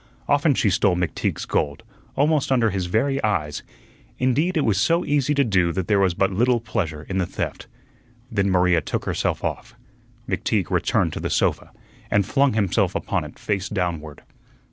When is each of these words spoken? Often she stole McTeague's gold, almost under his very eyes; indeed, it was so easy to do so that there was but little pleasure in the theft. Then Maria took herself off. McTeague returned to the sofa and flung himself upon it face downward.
Often 0.27 0.55
she 0.55 0.71
stole 0.71 0.95
McTeague's 0.95 1.45
gold, 1.45 1.83
almost 2.15 2.51
under 2.51 2.71
his 2.71 2.87
very 2.87 3.23
eyes; 3.23 3.61
indeed, 4.17 4.57
it 4.57 4.65
was 4.65 4.81
so 4.81 5.05
easy 5.05 5.35
to 5.35 5.43
do 5.43 5.67
so 5.69 5.73
that 5.73 5.87
there 5.87 5.99
was 5.99 6.15
but 6.15 6.31
little 6.31 6.59
pleasure 6.59 7.05
in 7.07 7.19
the 7.19 7.27
theft. 7.27 7.67
Then 8.31 8.49
Maria 8.49 8.81
took 8.81 9.05
herself 9.05 9.43
off. 9.43 9.75
McTeague 10.27 10.71
returned 10.71 11.13
to 11.13 11.19
the 11.19 11.29
sofa 11.29 11.71
and 12.09 12.25
flung 12.25 12.53
himself 12.53 12.95
upon 12.95 13.23
it 13.23 13.37
face 13.37 13.69
downward. 13.69 14.23